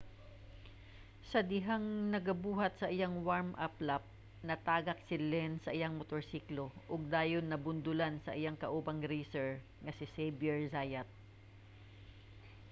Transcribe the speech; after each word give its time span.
sa 1.31 1.39
dihang 1.51 1.87
nagabuhat 2.13 2.73
sa 2.77 2.87
iyang 2.95 3.15
warm-up 3.27 3.75
lap 3.87 4.03
natagak 4.49 4.99
si 5.07 5.15
lenz 5.31 5.57
sa 5.63 5.71
iyang 5.77 5.93
motorsiklo 5.97 6.65
ug 6.91 7.01
dayon 7.15 7.45
nabundulan 7.47 8.15
sa 8.25 8.31
iyang 8.39 8.57
kaubang 8.63 9.01
racer 9.11 9.49
nga 9.83 9.91
si 9.97 10.05
xavier 10.15 10.59
zayat 10.75 11.07